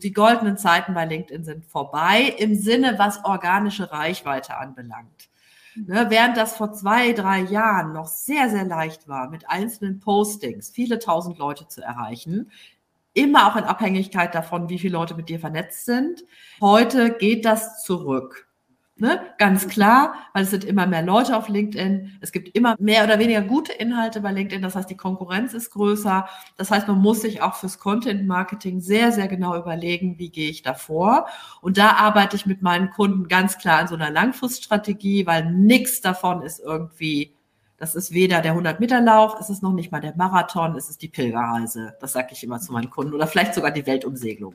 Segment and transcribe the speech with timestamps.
[0.00, 5.28] Die goldenen Zeiten bei LinkedIn sind vorbei im Sinne, was organische Reichweite anbelangt.
[5.86, 10.70] Ne, während das vor zwei, drei Jahren noch sehr, sehr leicht war, mit einzelnen Postings
[10.70, 12.50] viele tausend Leute zu erreichen,
[13.12, 16.24] immer auch in Abhängigkeit davon, wie viele Leute mit dir vernetzt sind.
[16.60, 18.47] Heute geht das zurück.
[19.00, 19.20] Ne?
[19.38, 22.18] Ganz klar, weil es sind immer mehr Leute auf LinkedIn.
[22.20, 24.60] Es gibt immer mehr oder weniger gute Inhalte bei LinkedIn.
[24.60, 26.28] Das heißt, die Konkurrenz ist größer.
[26.56, 30.50] Das heißt, man muss sich auch fürs Content Marketing sehr, sehr genau überlegen, wie gehe
[30.50, 31.26] ich da vor.
[31.60, 36.00] Und da arbeite ich mit meinen Kunden ganz klar an so einer Langfriststrategie, weil nichts
[36.00, 37.36] davon ist irgendwie,
[37.76, 41.08] das ist weder der 100-Meter-Lauf, es ist noch nicht mal der Marathon, es ist die
[41.08, 41.94] Pilgerreise.
[42.00, 44.54] Das sage ich immer zu meinen Kunden oder vielleicht sogar die Weltumsegelung.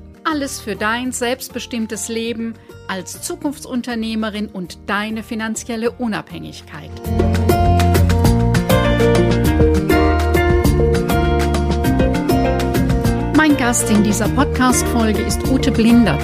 [0.31, 2.53] Alles für dein selbstbestimmtes Leben
[2.87, 6.89] als Zukunftsunternehmerin und deine finanzielle Unabhängigkeit.
[13.35, 16.23] Mein Gast in dieser Podcast-Folge ist Ute Blindert.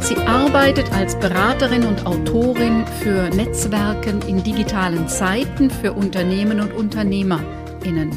[0.00, 8.10] Sie arbeitet als Beraterin und Autorin für Netzwerken in digitalen Zeiten für Unternehmen und UnternehmerInnen.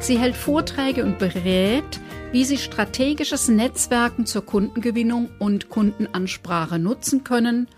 [0.00, 2.00] Sie hält Vorträge und berät
[2.32, 7.68] wie Sie strategisches Netzwerken zur Kundengewinnung und Kundenansprache nutzen können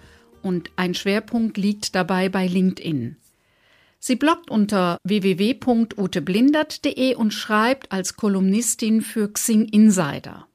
[0.43, 3.17] und ein Schwerpunkt liegt dabei bei LinkedIn.
[3.99, 10.47] Sie bloggt unter www.uteblindert.de und schreibt als Kolumnistin für Xing Insider.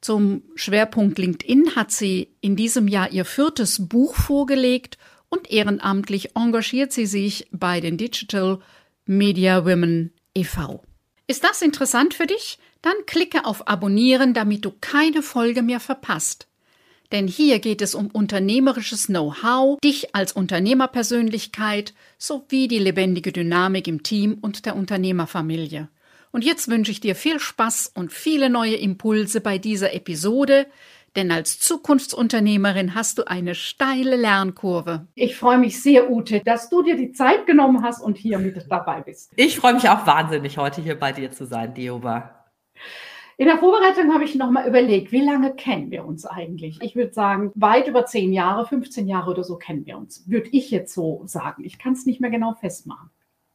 [0.00, 4.96] Zum Schwerpunkt LinkedIn hat sie in diesem Jahr ihr viertes Buch vorgelegt
[5.28, 8.60] und ehrenamtlich engagiert sie sich bei den Digital
[9.06, 10.84] Media Women e.V.
[11.26, 12.58] Ist das interessant für dich?
[12.82, 16.48] Dann klicke auf Abonnieren, damit du keine Folge mehr verpasst.
[17.12, 24.02] Denn hier geht es um unternehmerisches Know-how, dich als Unternehmerpersönlichkeit sowie die lebendige Dynamik im
[24.02, 25.88] Team und der Unternehmerfamilie.
[26.32, 30.66] Und jetzt wünsche ich dir viel Spaß und viele neue Impulse bei dieser Episode,
[31.16, 35.06] denn als Zukunftsunternehmerin hast du eine steile Lernkurve.
[35.14, 38.64] Ich freue mich sehr, Ute, dass du dir die Zeit genommen hast und hier mit
[38.68, 39.32] dabei bist.
[39.36, 42.44] Ich freue mich auch wahnsinnig, heute hier bei dir zu sein, Dioba.
[43.36, 46.78] In der Vorbereitung habe ich nochmal überlegt, wie lange kennen wir uns eigentlich?
[46.82, 50.28] Ich würde sagen, weit über zehn Jahre, 15 Jahre oder so kennen wir uns.
[50.28, 51.64] Würde ich jetzt so sagen.
[51.64, 53.10] Ich kann es nicht mehr genau festmachen.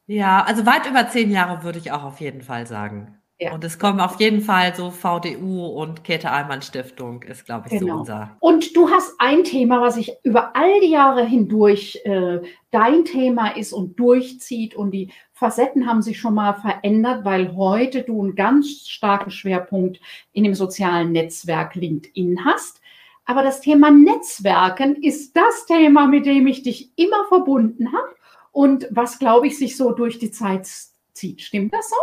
[0.06, 3.20] Ja, also weit über zehn Jahre würde ich auch auf jeden Fall sagen.
[3.42, 3.54] Ja.
[3.54, 7.80] Und es kommen auf jeden Fall so VDU und Käthe Allmann Stiftung ist, glaube ich,
[7.80, 7.94] genau.
[7.94, 8.36] so unser.
[8.42, 12.42] Und du hast ein Thema, was sich über all die Jahre hindurch äh,
[12.72, 18.02] dein Thema ist und durchzieht und die Facetten haben sich schon mal verändert, weil heute
[18.02, 20.02] du einen ganz starken Schwerpunkt
[20.34, 22.82] in dem sozialen Netzwerk LinkedIn hast.
[23.24, 28.16] Aber das Thema Netzwerken ist das Thema, mit dem ich dich immer verbunden habe
[28.52, 30.68] und was, glaube ich, sich so durch die Zeit
[31.14, 31.42] zieht.
[31.42, 31.96] Stimmt das so?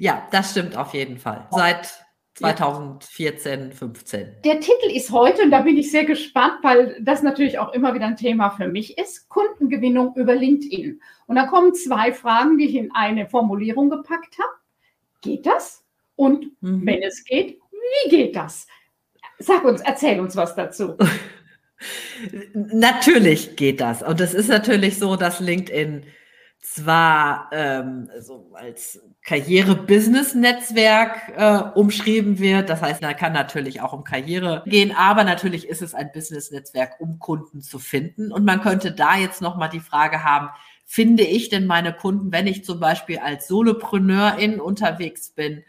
[0.00, 1.46] Ja, das stimmt auf jeden Fall.
[1.50, 1.92] Seit
[2.36, 3.70] 2014, ja.
[3.70, 4.36] 15.
[4.46, 7.92] Der Titel ist heute, und da bin ich sehr gespannt, weil das natürlich auch immer
[7.92, 11.02] wieder ein Thema für mich ist, Kundengewinnung über LinkedIn.
[11.26, 14.52] Und da kommen zwei Fragen, die ich in eine Formulierung gepackt habe.
[15.20, 15.84] Geht das?
[16.16, 16.86] Und mhm.
[16.86, 18.68] wenn es geht, wie geht das?
[19.38, 20.96] Sag uns, erzähl uns was dazu.
[22.54, 24.02] natürlich geht das.
[24.02, 26.06] Und es ist natürlich so, dass LinkedIn
[26.60, 32.68] zwar ähm, so als Karriere-Business-Netzwerk äh, umschrieben wird.
[32.68, 37.00] Das heißt, da kann natürlich auch um Karriere gehen, aber natürlich ist es ein Business-Netzwerk,
[37.00, 38.30] um Kunden zu finden.
[38.30, 40.50] Und man könnte da jetzt nochmal die Frage haben,
[40.84, 45.64] finde ich denn meine Kunden, wenn ich zum Beispiel als Solopreneurin unterwegs bin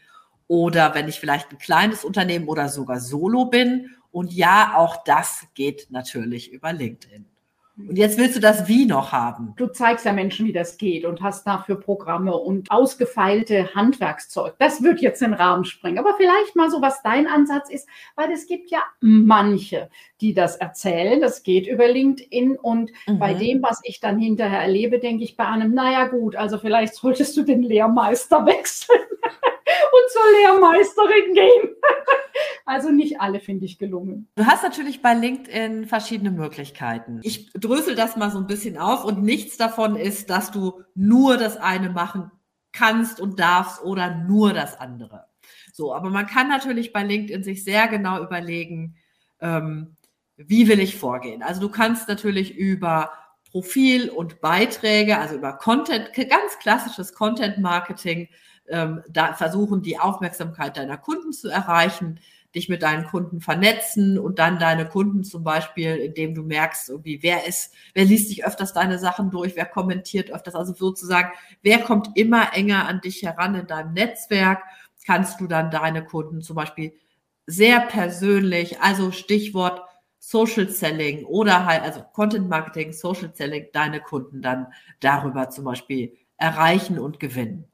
[0.48, 3.92] oder wenn ich vielleicht ein kleines Unternehmen oder sogar Solo bin?
[4.12, 7.31] Und ja, auch das geht natürlich über LinkedIn.
[7.78, 9.54] Und jetzt willst du das Wie noch haben.
[9.58, 14.56] Du zeigst ja Menschen, wie das geht und hast dafür Programme und ausgefeilte Handwerkszeug.
[14.60, 16.00] Das wird jetzt den Rahmen sprengen.
[16.00, 19.90] Aber vielleicht mal so, was dein Ansatz ist, weil es gibt ja manche,
[20.20, 21.22] die das erzählen.
[21.22, 23.20] Das geht über LinkedIn und mhm.
[23.20, 26.96] bei dem, was ich dann hinterher erlebe, denke ich bei einem, naja gut, also vielleicht
[26.96, 31.76] solltest du den Lehrmeister wechseln und zur Lehrmeisterin gehen.
[32.72, 34.30] Also nicht alle finde ich gelungen.
[34.36, 37.20] Du hast natürlich bei LinkedIn verschiedene Möglichkeiten.
[37.22, 41.36] Ich drösel das mal so ein bisschen auf und nichts davon ist, dass du nur
[41.36, 42.32] das eine machen
[42.72, 45.26] kannst und darfst oder nur das andere.
[45.74, 48.96] So, aber man kann natürlich bei LinkedIn sich sehr genau überlegen,
[49.42, 49.98] ähm,
[50.38, 51.44] wie will ich vorgehen.
[51.44, 53.12] Also du kannst natürlich über
[53.52, 58.30] Profil und Beiträge, also über Content, ganz klassisches Content Marketing,
[58.70, 62.22] ähm, da versuchen, die Aufmerksamkeit deiner Kunden zu erreichen,
[62.56, 67.24] dich mit deinen Kunden vernetzen und dann deine Kunden zum Beispiel, indem du merkst, irgendwie,
[67.24, 71.32] wer ist, wer liest sich öfters deine Sachen durch, wer kommentiert öfters, also sozusagen,
[71.62, 74.64] wer kommt immer enger an dich heran in deinem Netzwerk,
[75.06, 76.94] kannst du dann deine Kunden zum Beispiel
[77.46, 79.82] sehr persönlich, also Stichwort
[80.20, 84.68] Social Selling oder halt, also Content Marketing, Social Selling, deine Kunden dann
[85.00, 87.66] darüber zum Beispiel erreichen und gewinnen.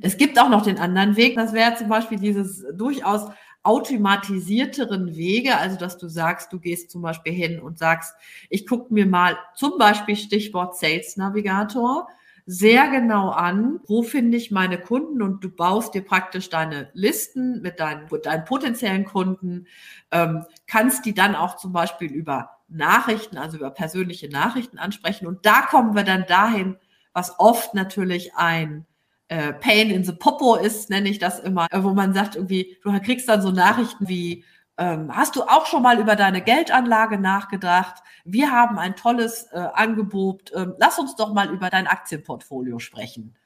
[0.00, 3.30] Es gibt auch noch den anderen Weg, das wäre zum Beispiel dieses durchaus
[3.64, 8.14] automatisierteren Wege, also dass du sagst, du gehst zum Beispiel hin und sagst,
[8.50, 12.06] ich gucke mir mal zum Beispiel Stichwort Sales Navigator
[12.46, 17.62] sehr genau an, wo finde ich meine Kunden und du baust dir praktisch deine Listen
[17.62, 19.66] mit deinen, deinen potenziellen Kunden,
[20.10, 25.26] ähm, kannst die dann auch zum Beispiel über Nachrichten, also über persönliche Nachrichten ansprechen.
[25.26, 26.76] Und da kommen wir dann dahin,
[27.14, 28.84] was oft natürlich ein
[29.28, 32.76] äh, Pain in the Popo ist, nenne ich das immer, äh, wo man sagt irgendwie,
[32.82, 34.44] du kriegst dann so Nachrichten wie,
[34.76, 38.02] ähm, hast du auch schon mal über deine Geldanlage nachgedacht?
[38.24, 40.52] Wir haben ein tolles äh, Angebot.
[40.54, 43.36] Ähm, lass uns doch mal über dein Aktienportfolio sprechen.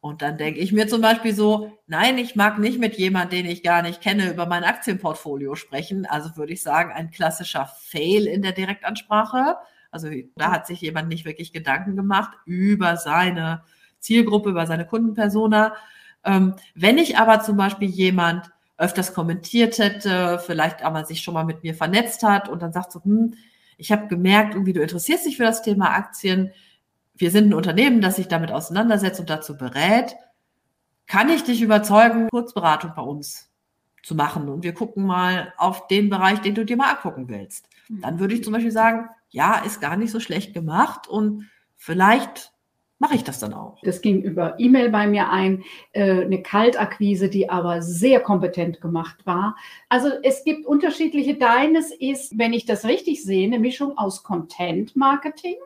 [0.00, 3.46] Und dann denke ich mir zum Beispiel so, nein, ich mag nicht mit jemand, den
[3.46, 6.06] ich gar nicht kenne, über mein Aktienportfolio sprechen.
[6.06, 9.58] Also würde ich sagen, ein klassischer Fail in der Direktansprache.
[9.92, 13.62] Also da hat sich jemand nicht wirklich Gedanken gemacht über seine
[14.02, 15.74] Zielgruppe, über seine Kundenpersona.
[16.24, 21.44] Ähm, wenn ich aber zum Beispiel jemand öfters kommentiert hätte, vielleicht aber sich schon mal
[21.44, 23.34] mit mir vernetzt hat und dann sagt so, hm,
[23.78, 26.52] ich habe gemerkt, irgendwie du interessierst dich für das Thema Aktien.
[27.14, 30.14] Wir sind ein Unternehmen, das sich damit auseinandersetzt und dazu berät.
[31.06, 33.50] Kann ich dich überzeugen, Kurzberatung bei uns
[34.02, 34.48] zu machen?
[34.48, 37.68] Und wir gucken mal auf den Bereich, den du dir mal angucken willst.
[37.88, 42.51] Dann würde ich zum Beispiel sagen, ja, ist gar nicht so schlecht gemacht und vielleicht
[43.02, 43.78] mache ich das dann auch.
[43.82, 49.26] Das ging über E-Mail bei mir ein, äh, eine Kaltakquise, die aber sehr kompetent gemacht
[49.26, 49.56] war.
[49.88, 51.34] Also es gibt unterschiedliche.
[51.34, 55.56] Deines ist, wenn ich das richtig sehe, eine Mischung aus Content Marketing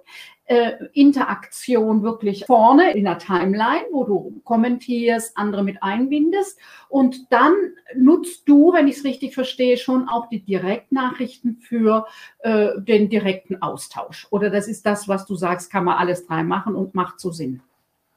[0.47, 6.59] äh, Interaktion wirklich vorne in der Timeline, wo du kommentierst, andere mit einbindest.
[6.89, 7.55] Und dann
[7.97, 12.07] nutzt du, wenn ich es richtig verstehe, schon auch die Direktnachrichten für
[12.41, 14.27] äh, den direkten Austausch.
[14.31, 17.31] Oder das ist das, was du sagst, kann man alles drei machen und macht so
[17.31, 17.61] Sinn.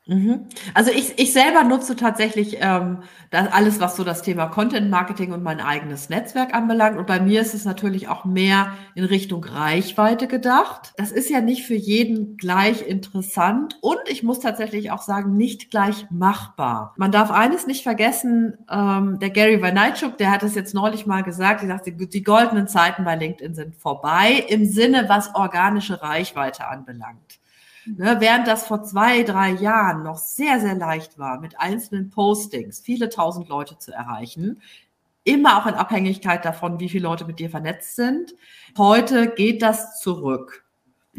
[0.10, 0.48] Mhm.
[0.74, 5.34] Also ich, ich selber nutze tatsächlich ähm, das alles, was so das Thema Content Marketing
[5.34, 6.98] und mein eigenes Netzwerk anbelangt.
[6.98, 10.94] Und bei mir ist es natürlich auch mehr in Richtung Reichweite gedacht.
[10.98, 15.70] Das ist ja nicht für jeden gleich interessant und ich muss tatsächlich auch sagen, nicht
[15.70, 16.96] gleich machbar.
[16.98, 21.22] Man darf eines nicht vergessen, ähm, der Gary Vaynerchuk, der hat es jetzt neulich mal
[21.22, 26.02] gesagt, die sagt, die, die goldenen Zeiten bei LinkedIn sind vorbei im Sinne, was organische
[26.02, 27.40] Reichweite anbelangt.
[27.98, 32.80] Ne, während das vor zwei, drei Jahren noch sehr, sehr leicht war, mit einzelnen Postings
[32.80, 34.62] viele tausend Leute zu erreichen,
[35.24, 38.36] immer auch in Abhängigkeit davon, wie viele Leute mit dir vernetzt sind.
[38.78, 40.66] Heute geht das zurück.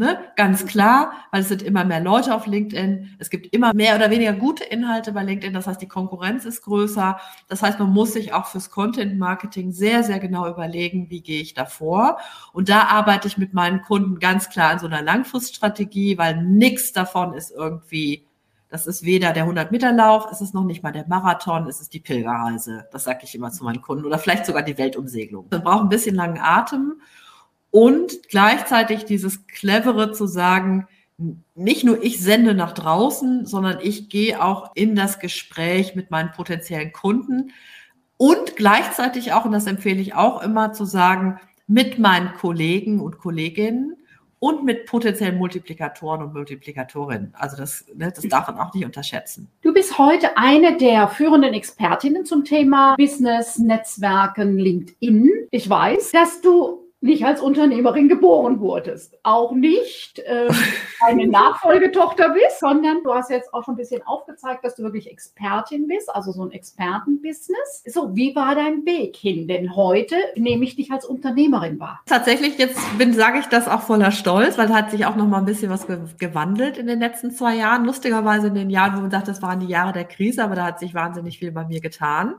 [0.01, 0.19] Ne?
[0.35, 3.17] Ganz klar, weil es sind immer mehr Leute auf LinkedIn.
[3.19, 5.53] Es gibt immer mehr oder weniger gute Inhalte bei LinkedIn.
[5.53, 7.21] Das heißt, die Konkurrenz ist größer.
[7.49, 11.43] Das heißt, man muss sich auch fürs Content Marketing sehr, sehr genau überlegen, wie gehe
[11.43, 12.17] ich da vor.
[12.55, 16.95] Und da arbeite ich mit meinen Kunden ganz klar an so einer Langfriststrategie, weil nichts
[16.95, 18.25] davon ist irgendwie
[18.71, 21.99] das ist weder der 100-Meter-Lauf, es ist noch nicht mal der Marathon, es ist die
[21.99, 22.87] Pilgerreise.
[22.93, 24.05] Das sage ich immer zu meinen Kunden.
[24.05, 25.49] Oder vielleicht sogar die Weltumsegelung.
[25.51, 27.01] Man braucht ein bisschen langen Atem
[27.71, 30.87] und gleichzeitig dieses Clevere zu sagen,
[31.55, 36.33] nicht nur ich sende nach draußen, sondern ich gehe auch in das Gespräch mit meinen
[36.33, 37.53] potenziellen Kunden
[38.17, 43.19] und gleichzeitig auch, und das empfehle ich auch immer zu sagen, mit meinen Kollegen und
[43.19, 43.97] Kolleginnen
[44.41, 47.35] und mit potenziellen Multiplikatoren und Multiplikatorinnen.
[47.35, 49.49] Also das, ne, das darf man auch nicht unterschätzen.
[49.63, 55.31] Du bist heute eine der führenden Expertinnen zum Thema Business, Netzwerken, LinkedIn.
[55.51, 60.49] Ich weiß, dass du nicht als Unternehmerin geboren wurdest, auch nicht äh,
[61.07, 65.11] eine Nachfolgetochter bist, sondern du hast jetzt auch schon ein bisschen aufgezeigt, dass du wirklich
[65.11, 67.85] Expertin bist, also so ein Expertenbusiness.
[67.87, 69.49] So, wie war dein Weg hin?
[69.49, 72.01] Denn heute nehme ich dich als Unternehmerin wahr.
[72.05, 75.27] Tatsächlich, jetzt bin, sage ich das auch voller Stolz, weil da hat sich auch noch
[75.27, 75.87] mal ein bisschen was
[76.19, 77.87] gewandelt in den letzten zwei Jahren.
[77.87, 80.65] Lustigerweise in den Jahren, wo man sagt, das waren die Jahre der Krise, aber da
[80.65, 82.35] hat sich wahnsinnig viel bei mir getan.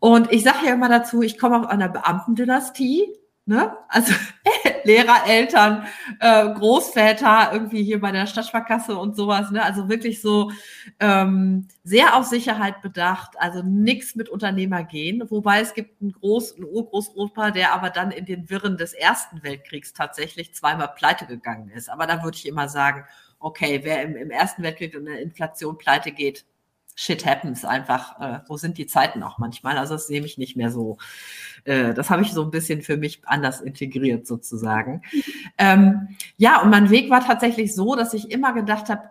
[0.00, 3.08] Und ich sage ja immer dazu, ich komme aus einer Beamtendynastie
[3.48, 3.74] Ne?
[3.88, 4.12] Also
[4.84, 5.86] Lehrer, Eltern,
[6.20, 9.50] äh, Großväter, irgendwie hier bei der Stadtsparkasse und sowas.
[9.50, 9.62] Ne?
[9.62, 10.52] Also wirklich so
[11.00, 13.36] ähm, sehr auf Sicherheit bedacht.
[13.38, 15.24] Also nichts mit Unternehmer gehen.
[15.30, 19.42] Wobei es gibt einen Groß-, einen Urgroßopa, der aber dann in den Wirren des Ersten
[19.42, 21.88] Weltkriegs tatsächlich zweimal pleite gegangen ist.
[21.88, 23.06] Aber da würde ich immer sagen,
[23.38, 26.44] okay, wer im, im Ersten Weltkrieg in der Inflation pleite geht,
[26.98, 28.20] shit happens einfach.
[28.20, 29.78] Äh, so sind die Zeiten auch manchmal.
[29.78, 30.98] Also das nehme ich nicht mehr so.
[31.62, 35.02] Äh, das habe ich so ein bisschen für mich anders integriert sozusagen.
[35.58, 39.02] Ähm, ja, und mein Weg war tatsächlich so, dass ich immer gedacht habe,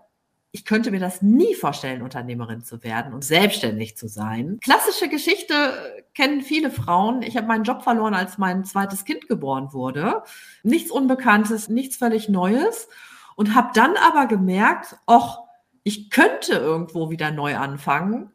[0.52, 4.60] ich könnte mir das nie vorstellen, Unternehmerin zu werden und selbstständig zu sein.
[4.62, 7.22] Klassische Geschichte kennen viele Frauen.
[7.22, 10.24] Ich habe meinen Job verloren, als mein zweites Kind geboren wurde.
[10.64, 12.90] Nichts Unbekanntes, nichts völlig Neues.
[13.36, 15.47] Und habe dann aber gemerkt, ach,
[15.88, 18.34] ich könnte irgendwo wieder neu anfangen.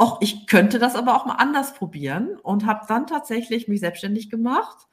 [0.00, 4.30] Och, ich könnte das aber auch mal anders probieren und habe dann tatsächlich mich selbstständig
[4.30, 4.88] gemacht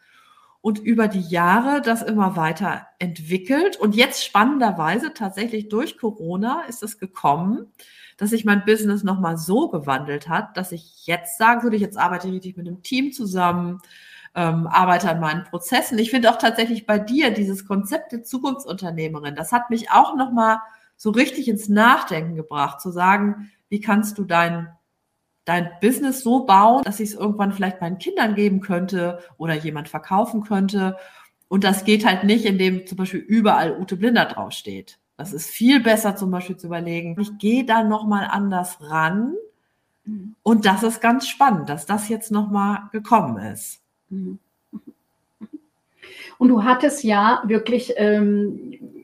[0.60, 3.77] und über die Jahre das immer weiter entwickelt.
[3.77, 7.72] Und jetzt spannenderweise tatsächlich durch Corona ist es gekommen,
[8.18, 11.98] dass sich mein Business nochmal so gewandelt hat, dass ich jetzt sagen würde, ich jetzt
[11.98, 13.80] arbeite richtig mit einem Team zusammen,
[14.36, 15.98] ähm, arbeite an meinen Prozessen.
[15.98, 20.60] Ich finde auch tatsächlich bei dir dieses Konzept der Zukunftsunternehmerin, das hat mich auch nochmal
[21.01, 24.67] so richtig ins Nachdenken gebracht, zu sagen, wie kannst du dein,
[25.46, 29.89] dein Business so bauen, dass ich es irgendwann vielleicht meinen Kindern geben könnte oder jemand
[29.89, 30.98] verkaufen könnte.
[31.48, 35.00] Und das geht halt nicht, indem zum Beispiel überall Ute Blinder draufsteht.
[35.17, 39.34] Das ist viel besser zum Beispiel zu überlegen, ich gehe da nochmal anders ran.
[40.43, 43.81] Und das ist ganz spannend, dass das jetzt nochmal gekommen ist.
[44.12, 44.39] Und
[46.48, 49.00] du hattest ja wirklich ähm, äh,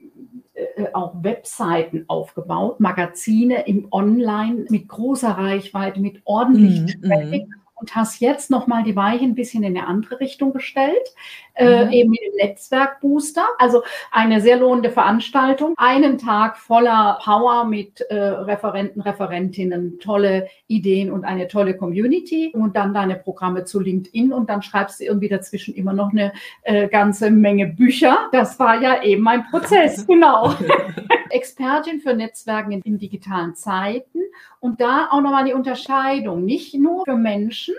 [0.94, 7.48] auch Webseiten aufgebaut, Magazine im Online mit großer Reichweite, mit ordentlichem mm, Traffic
[7.80, 11.14] und hast jetzt nochmal die Weiche ein bisschen in eine andere Richtung gestellt,
[11.54, 11.92] äh, mhm.
[11.92, 13.46] eben mit dem Netzwerkbooster.
[13.60, 15.74] Also eine sehr lohnende Veranstaltung.
[15.78, 22.76] Einen Tag voller Power mit äh, Referenten, Referentinnen, tolle Ideen und eine tolle Community und
[22.76, 26.88] dann deine Programme zu LinkedIn und dann schreibst du irgendwie dazwischen immer noch eine äh,
[26.88, 28.30] ganze Menge Bücher.
[28.32, 30.54] Das war ja eben ein Prozess, genau.
[31.30, 34.20] Expertin für Netzwerken in, in digitalen Zeiten
[34.68, 37.74] und da auch nochmal die Unterscheidung, nicht nur für Menschen,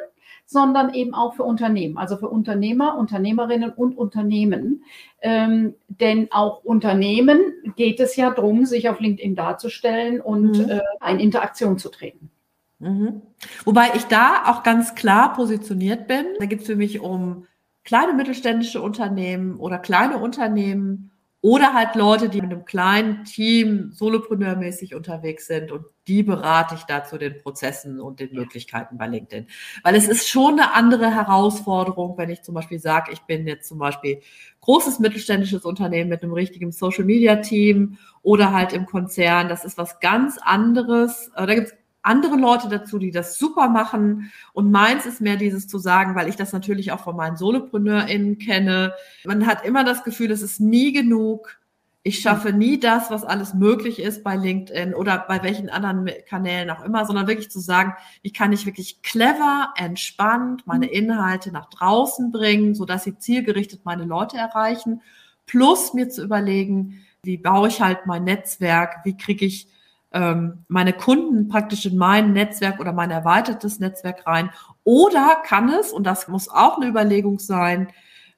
[0.47, 4.85] sondern eben auch für Unternehmen, also für Unternehmer, Unternehmerinnen und Unternehmen.
[5.21, 7.41] Ähm, denn auch Unternehmen
[7.77, 10.71] geht es ja darum, sich auf LinkedIn darzustellen und mhm.
[10.71, 12.31] äh, in Interaktion zu treten.
[12.79, 13.21] Mhm.
[13.67, 16.25] Wobei ich da auch ganz klar positioniert bin.
[16.39, 17.47] Da geht es für mich um
[17.85, 24.95] kleine mittelständische Unternehmen oder kleine Unternehmen oder halt Leute, die mit einem kleinen Team solopreneurmäßig
[24.97, 29.47] unterwegs sind und die berate ich da zu den Prozessen und den Möglichkeiten bei LinkedIn.
[29.85, 33.69] Weil es ist schon eine andere Herausforderung, wenn ich zum Beispiel sage, ich bin jetzt
[33.69, 34.21] zum Beispiel
[34.63, 39.49] großes mittelständisches Unternehmen mit einem richtigen Social Media Team oder halt im Konzern.
[39.49, 41.31] Das ist was ganz anderes.
[41.37, 41.78] Da gibt es
[42.09, 44.33] andere Leute dazu, die das super machen.
[44.53, 48.39] Und meins ist mehr dieses zu sagen, weil ich das natürlich auch von meinen SolopreneurInnen
[48.39, 48.95] kenne.
[49.25, 51.59] Man hat immer das Gefühl, es ist nie genug.
[52.03, 56.71] Ich schaffe nie das, was alles möglich ist bei LinkedIn oder bei welchen anderen Kanälen
[56.71, 61.69] auch immer, sondern wirklich zu sagen, wie kann ich wirklich clever, entspannt meine Inhalte nach
[61.69, 65.03] draußen bringen, sodass sie zielgerichtet meine Leute erreichen.
[65.45, 69.69] Plus mir zu überlegen, wie baue ich halt mein Netzwerk, wie kriege ich
[70.13, 74.51] ähm, meine Kunden praktisch in mein Netzwerk oder mein erweitertes Netzwerk rein.
[74.85, 77.89] Oder kann es, und das muss auch eine Überlegung sein,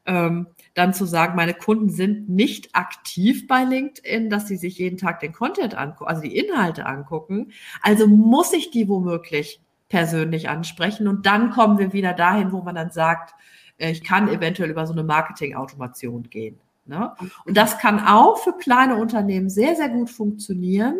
[0.07, 4.99] ähm, dann zu sagen, meine Kunden sind nicht aktiv bei LinkedIn, dass sie sich jeden
[4.99, 7.53] Tag den Content angucken, also die Inhalte angucken.
[7.83, 11.07] Also muss ich die womöglich persönlich ansprechen.
[11.07, 13.35] Und dann kommen wir wieder dahin, wo man dann sagt,
[13.79, 16.59] äh, ich kann eventuell über so eine Marketing-Automation gehen.
[16.87, 17.13] Ne?
[17.45, 20.97] Und das kann auch für kleine Unternehmen sehr, sehr gut funktionieren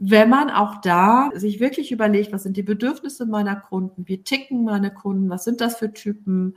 [0.00, 4.64] wenn man auch da sich wirklich überlegt, was sind die Bedürfnisse meiner Kunden, wie ticken
[4.64, 6.56] meine Kunden, was sind das für Typen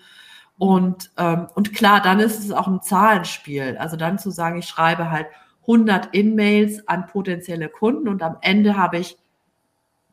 [0.58, 3.78] und, ähm, und klar, dann ist es auch ein Zahlenspiel.
[3.80, 5.28] Also dann zu sagen, ich schreibe halt
[5.62, 9.18] 100 In-Mails an potenzielle Kunden und am Ende habe ich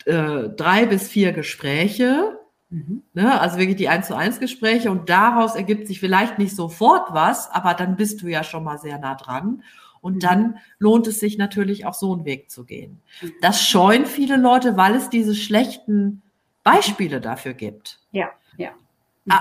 [0.07, 2.39] äh, drei bis vier Gespräche,
[2.71, 3.03] mhm.
[3.13, 3.41] ne?
[3.41, 7.51] also wirklich die 1 zu 1 Gespräche und daraus ergibt sich vielleicht nicht sofort was,
[7.51, 9.63] aber dann bist du ja schon mal sehr nah dran.
[10.01, 10.21] Und mhm.
[10.21, 13.01] dann lohnt es sich natürlich auch so einen Weg zu gehen.
[13.41, 16.23] Das scheuen viele Leute, weil es diese schlechten
[16.63, 18.01] Beispiele dafür gibt.
[18.13, 18.71] Ja, ja.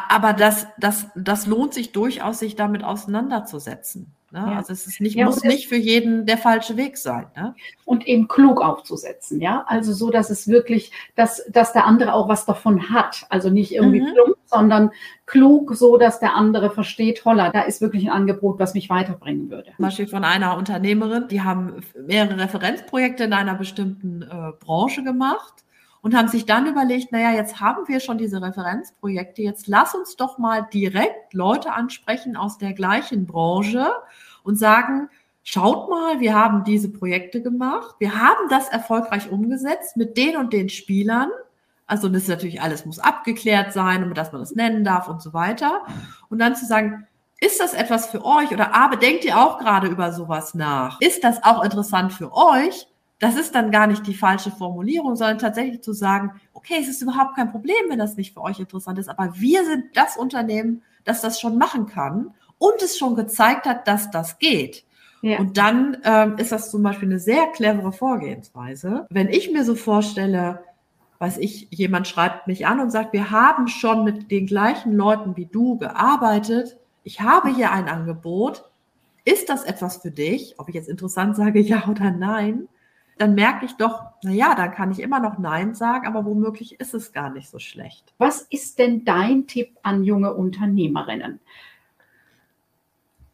[0.09, 4.13] Aber das, das, das lohnt sich durchaus, sich damit auseinanderzusetzen.
[4.31, 4.39] Ne?
[4.39, 4.57] Ja.
[4.57, 7.27] Also es ist nicht, ja, muss nicht für jeden der falsche Weg sein.
[7.35, 7.55] Ne?
[7.85, 9.63] Und eben klug aufzusetzen, ja.
[9.67, 13.25] Also so, dass es wirklich, dass, dass der andere auch was davon hat.
[13.29, 14.13] Also nicht irgendwie mhm.
[14.13, 14.91] plump, sondern
[15.25, 19.49] klug, so dass der andere versteht, holla, da ist wirklich ein Angebot, was mich weiterbringen
[19.49, 19.71] würde.
[19.75, 25.63] Zum Beispiel von einer Unternehmerin, die haben mehrere Referenzprojekte in einer bestimmten äh, Branche gemacht
[26.01, 30.15] und haben sich dann überlegt, naja, jetzt haben wir schon diese Referenzprojekte, jetzt lass uns
[30.15, 33.91] doch mal direkt Leute ansprechen aus der gleichen Branche
[34.43, 35.09] und sagen,
[35.43, 40.53] schaut mal, wir haben diese Projekte gemacht, wir haben das erfolgreich umgesetzt mit den und
[40.53, 41.29] den Spielern.
[41.85, 45.33] Also das ist natürlich alles muss abgeklärt sein, dass man das nennen darf und so
[45.33, 45.81] weiter.
[46.29, 47.07] Und dann zu sagen,
[47.41, 50.99] ist das etwas für euch oder aber denkt ihr auch gerade über sowas nach?
[51.01, 52.87] Ist das auch interessant für euch?
[53.19, 57.01] Das ist dann gar nicht die falsche Formulierung, sondern tatsächlich zu sagen, okay, es ist
[57.01, 60.81] überhaupt kein Problem, wenn das nicht für euch interessant ist, aber wir sind das Unternehmen,
[61.03, 64.85] das das schon machen kann und es schon gezeigt hat, dass das geht.
[65.21, 65.39] Ja.
[65.39, 69.05] Und dann ähm, ist das zum Beispiel eine sehr clevere Vorgehensweise.
[69.09, 70.63] Wenn ich mir so vorstelle,
[71.19, 75.35] weiß ich, jemand schreibt mich an und sagt, wir haben schon mit den gleichen Leuten
[75.35, 78.65] wie du gearbeitet, ich habe hier ein Angebot,
[79.25, 80.55] ist das etwas für dich?
[80.57, 82.69] Ob ich jetzt interessant sage, ja oder nein?
[83.19, 86.93] Dann merke ich doch, naja, dann kann ich immer noch Nein sagen, aber womöglich ist
[86.93, 88.13] es gar nicht so schlecht.
[88.17, 91.39] Was ist denn dein Tipp an junge Unternehmerinnen?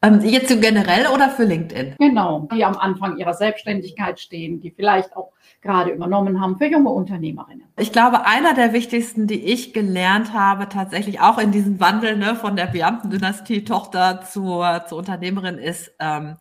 [0.01, 1.95] Ähm, jetzt so generell oder für LinkedIn?
[1.99, 6.89] Genau, die am Anfang ihrer Selbstständigkeit stehen, die vielleicht auch gerade übernommen haben für junge
[6.89, 7.65] Unternehmerinnen.
[7.77, 12.35] Ich glaube, einer der wichtigsten, die ich gelernt habe, tatsächlich auch in diesem Wandel ne,
[12.35, 16.37] von der Beamtendynastie-Tochter zur, zur Unternehmerin ist, ähm,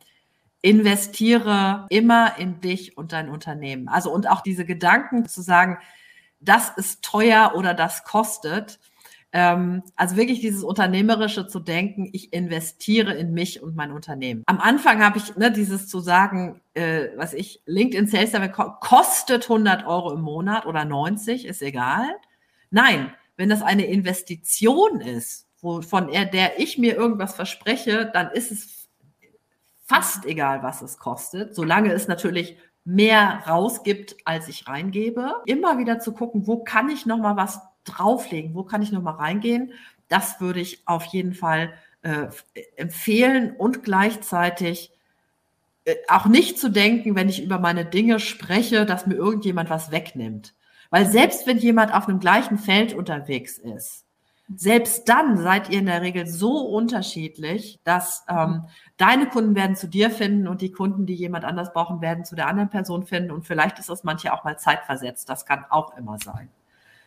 [0.65, 3.87] investiere immer in dich und dein Unternehmen.
[3.87, 5.77] Also und auch diese Gedanken zu sagen,
[6.41, 8.81] das ist teuer oder das kostet.
[9.33, 14.43] Ähm, also wirklich dieses Unternehmerische zu denken, ich investiere in mich und mein Unternehmen.
[14.47, 18.33] Am Anfang habe ich ne, dieses zu sagen, äh, was ich, LinkedIn Sales
[18.81, 22.07] kostet 100 Euro im Monat oder 90, ist egal.
[22.71, 28.84] Nein, wenn das eine Investition ist, von der ich mir irgendwas verspreche, dann ist es
[29.95, 35.37] fast egal, was es kostet, solange es natürlich mehr rausgibt, als ich reingebe.
[35.47, 39.03] Immer wieder zu gucken, wo kann ich noch mal was drauflegen, wo kann ich noch
[39.03, 39.73] mal reingehen.
[40.09, 41.73] Das würde ich auf jeden Fall
[42.03, 42.27] äh,
[42.77, 44.91] empfehlen und gleichzeitig
[45.85, 49.91] äh, auch nicht zu denken, wenn ich über meine Dinge spreche, dass mir irgendjemand was
[49.91, 50.55] wegnimmt.
[50.91, 54.04] Weil selbst wenn jemand auf einem gleichen Feld unterwegs ist,
[54.55, 58.65] selbst dann seid ihr in der Regel so unterschiedlich, dass ähm,
[58.99, 62.37] deine Kunden werden zu dir finden und die Kunden, die jemand anders brauchen, werden zu
[62.37, 63.31] der anderen Person finden.
[63.31, 65.29] Und vielleicht ist das manche auch mal zeitversetzt.
[65.29, 66.51] Das kann auch immer sein.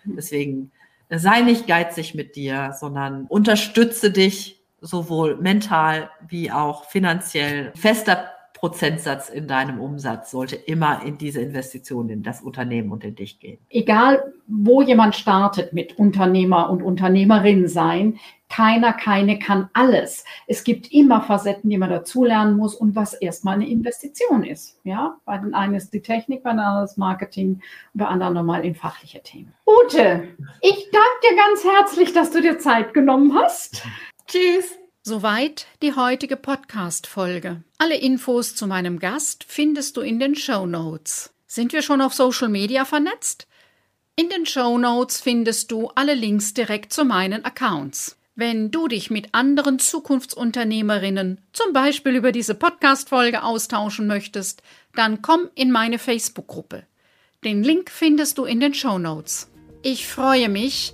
[0.03, 0.71] Deswegen
[1.09, 7.71] sei nicht geizig mit dir, sondern unterstütze dich sowohl mental wie auch finanziell.
[7.75, 13.13] Fester Prozentsatz in deinem Umsatz sollte immer in diese Investitionen in das Unternehmen und in
[13.13, 13.59] dich gehen.
[13.69, 20.23] Egal, wo jemand startet mit Unternehmer und Unternehmerin sein, keiner, keine kann alles.
[20.47, 24.79] Es gibt immer Facetten, die man dazulernen muss und was erstmal eine Investition ist.
[24.83, 27.61] Ja, bei den einen ist die Technik, bei den anderen das Marketing,
[27.93, 29.53] bei anderen nochmal in fachliche Themen.
[29.65, 30.29] Ute,
[30.61, 33.83] ich danke dir ganz herzlich, dass du dir Zeit genommen hast.
[34.25, 34.77] Tschüss.
[35.09, 37.63] Soweit die heutige Podcast-Folge.
[37.77, 41.31] Alle Infos zu meinem Gast findest du in den Show Notes.
[41.45, 43.47] Sind wir schon auf Social Media vernetzt?
[44.17, 48.17] In den Show Notes findest du alle Links direkt zu meinen Accounts.
[48.35, 54.61] Wenn du dich mit anderen Zukunftsunternehmerinnen zum Beispiel über diese Podcast-Folge austauschen möchtest,
[54.93, 56.83] dann komm in meine Facebook-Gruppe.
[57.45, 59.49] Den Link findest du in den Show Notes.
[59.83, 60.93] Ich freue mich,